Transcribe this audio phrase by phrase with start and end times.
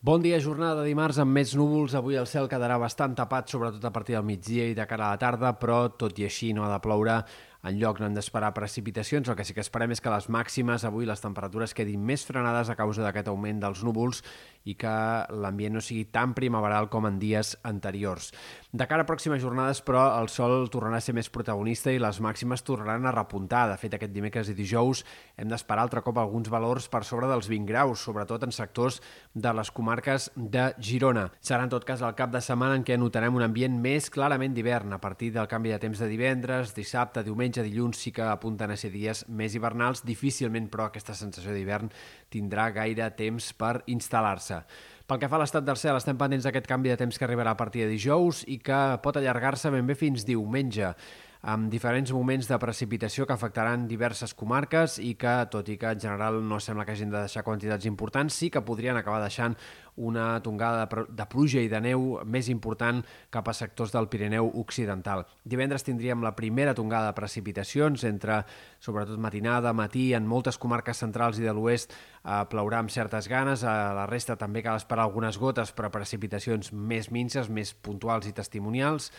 [0.00, 1.96] Bon dia, jornada de dimarts amb més núvols.
[1.98, 5.16] Avui el cel quedarà bastant tapat, sobretot a partir del migdia i de cara a
[5.16, 7.16] la tarda, però tot i així no ha de ploure
[7.68, 10.84] en lloc no hem d'esperar precipitacions, el que sí que esperem és que les màximes
[10.88, 14.22] avui les temperatures quedin més frenades a causa d'aquest augment dels núvols
[14.68, 14.92] i que
[15.32, 18.32] l'ambient no sigui tan primaveral com en dies anteriors.
[18.68, 22.20] De cara a pròximes jornades, però, el sol tornarà a ser més protagonista i les
[22.20, 23.64] màximes tornaran a repuntar.
[23.70, 25.04] De fet, aquest dimecres i dijous
[25.40, 29.00] hem d'esperar altre cop alguns valors per sobre dels 20 graus, sobretot en sectors
[29.32, 31.28] de les comarques de Girona.
[31.40, 34.52] Serà, en tot cas, el cap de setmana en què notarem un ambient més clarament
[34.52, 38.22] d'hivern a partir del canvi de temps de divendres, dissabte, diumenge, diumenge, dilluns sí que
[38.22, 41.90] apunten a ser dies més hivernals, difícilment però aquesta sensació d'hivern
[42.30, 44.62] tindrà gaire temps per instal·lar-se.
[45.06, 47.52] Pel que fa a l'estat del cel, estem pendents d'aquest canvi de temps que arribarà
[47.52, 50.92] a partir de dijous i que pot allargar-se ben bé fins diumenge
[51.42, 56.00] amb diferents moments de precipitació que afectaran diverses comarques i que, tot i que en
[56.02, 59.54] general no sembla que hagin de deixar quantitats importants, sí que podrien acabar deixant
[59.98, 63.00] una tongada de pluja i de neu més important
[63.34, 65.24] cap a sectors del Pirineu Occidental.
[65.44, 68.42] Divendres tindríem la primera tongada de precipitacions entre,
[68.80, 73.64] sobretot matinada, matí, en moltes comarques centrals i de l'oest eh, plourà amb certes ganes,
[73.66, 78.34] a la resta també cal esperar algunes gotes, però precipitacions més minces, més puntuals i
[78.34, 79.12] testimonials,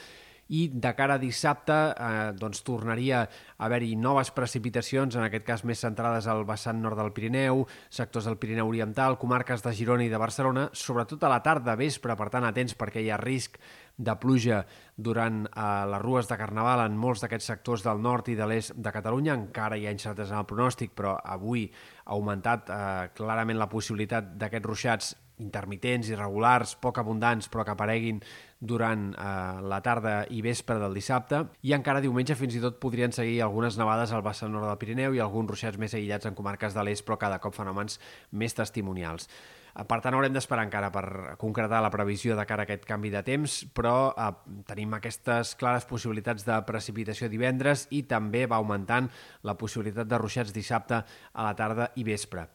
[0.50, 5.66] i de cara a dissabte eh, doncs tornaria a haver-hi noves precipitacions, en aquest cas
[5.68, 10.10] més centrades al vessant nord del Pirineu, sectors del Pirineu Oriental, comarques de Girona i
[10.10, 13.62] de Barcelona, sobretot a la tarda, vespre, per tant atents perquè hi ha risc
[14.00, 14.64] de pluja
[14.96, 18.76] durant eh, les rues de Carnaval en molts d'aquests sectors del nord i de l'est
[18.76, 19.36] de Catalunya.
[19.36, 24.38] Encara hi ha incertesa en el pronòstic, però avui ha augmentat eh, clarament la possibilitat
[24.40, 28.20] d'aquests ruixats intermitents, irregulars, poc abundants, però que apareguin
[28.60, 31.46] durant eh, la tarda i vespre del dissabte.
[31.64, 35.16] I encara diumenge fins i tot podrien seguir algunes nevades al vessant nord del Pirineu
[35.16, 38.00] i alguns ruixats més aïllats en comarques de l'est, però cada cop fenòmens
[38.32, 39.32] més testimonials.
[39.74, 43.22] Per tant, haurem d'esperar encara per concretar la previsió de cara a aquest canvi de
[43.28, 44.32] temps, però eh,
[44.70, 49.12] tenim aquestes clares possibilitats de precipitació divendres i també va augmentant
[49.46, 52.48] la possibilitat de ruixats dissabte a la tarda i vespre.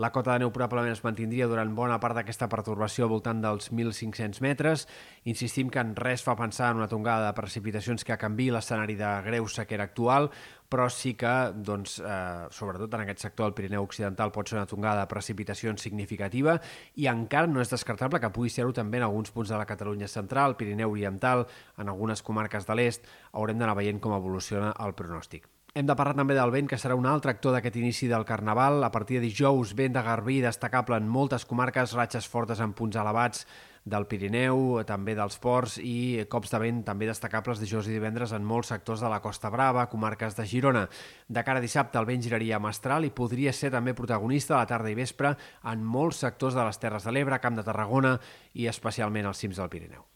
[0.00, 3.66] La cota de neu probablement es mantindria durant bona part d'aquesta pertorbació al voltant dels
[3.68, 4.86] 1.500 metres.
[5.28, 9.10] Insistim que en res fa pensar en una tongada de precipitacions que canvi l'escenari de
[9.26, 10.30] greu sequera actual,
[10.72, 14.70] però sí que, doncs, eh, sobretot en aquest sector del Pirineu Occidental, pot ser una
[14.72, 16.56] tongada de precipitacions significativa
[16.96, 20.08] i encara no és descartable que pugui ser-ho també en alguns punts de la Catalunya
[20.08, 21.44] central, Pirineu Oriental,
[21.76, 23.16] en algunes comarques de l'est.
[23.32, 25.59] Haurem d'anar veient com evoluciona el pronòstic.
[25.72, 28.82] Hem de parlar també del vent, que serà un altre actor d'aquest inici del Carnaval.
[28.82, 32.98] A partir de dijous, vent de garbí destacable en moltes comarques, ratxes fortes en punts
[32.98, 33.46] elevats
[33.86, 38.44] del Pirineu, també dels ports i cops de vent també destacables dijous i divendres en
[38.44, 40.88] molts sectors de la Costa Brava, comarques de Girona.
[41.28, 44.70] De cara a dissabte el vent giraria Mestral i podria ser també protagonista a la
[44.74, 45.36] tarda i vespre
[45.70, 48.16] en molts sectors de les Terres de l'Ebre, Camp de Tarragona
[48.58, 50.10] i especialment als cims del Pirineu.